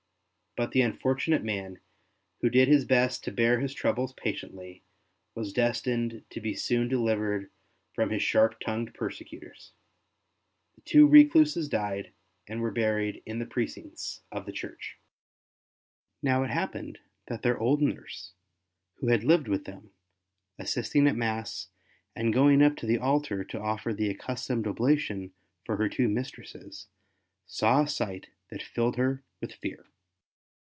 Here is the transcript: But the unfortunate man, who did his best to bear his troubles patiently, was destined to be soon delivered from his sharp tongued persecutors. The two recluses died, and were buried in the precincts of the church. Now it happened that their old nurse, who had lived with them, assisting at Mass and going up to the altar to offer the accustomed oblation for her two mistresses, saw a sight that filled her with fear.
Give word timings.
But 0.57 0.71
the 0.73 0.81
unfortunate 0.81 1.45
man, 1.45 1.79
who 2.41 2.49
did 2.49 2.67
his 2.67 2.83
best 2.83 3.23
to 3.23 3.31
bear 3.31 3.61
his 3.61 3.73
troubles 3.73 4.11
patiently, 4.11 4.83
was 5.33 5.53
destined 5.53 6.25
to 6.29 6.41
be 6.41 6.55
soon 6.55 6.89
delivered 6.89 7.49
from 7.93 8.09
his 8.09 8.21
sharp 8.21 8.59
tongued 8.59 8.93
persecutors. 8.93 9.71
The 10.75 10.81
two 10.81 11.07
recluses 11.07 11.69
died, 11.69 12.11
and 12.49 12.59
were 12.59 12.69
buried 12.69 13.23
in 13.25 13.39
the 13.39 13.45
precincts 13.45 14.23
of 14.29 14.45
the 14.45 14.51
church. 14.51 14.99
Now 16.21 16.43
it 16.43 16.49
happened 16.49 16.99
that 17.27 17.43
their 17.43 17.57
old 17.57 17.81
nurse, 17.81 18.33
who 18.95 19.07
had 19.07 19.23
lived 19.23 19.47
with 19.47 19.63
them, 19.63 19.91
assisting 20.59 21.07
at 21.07 21.15
Mass 21.15 21.69
and 22.13 22.33
going 22.33 22.61
up 22.61 22.75
to 22.75 22.85
the 22.85 22.97
altar 22.97 23.45
to 23.45 23.61
offer 23.61 23.93
the 23.93 24.09
accustomed 24.09 24.67
oblation 24.67 25.31
for 25.63 25.77
her 25.77 25.87
two 25.87 26.09
mistresses, 26.09 26.87
saw 27.47 27.83
a 27.83 27.87
sight 27.87 28.27
that 28.49 28.61
filled 28.61 28.97
her 28.97 29.23
with 29.39 29.53
fear. 29.53 29.85